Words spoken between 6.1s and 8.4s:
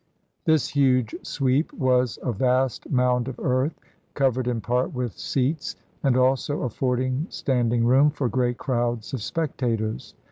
also affording standing room for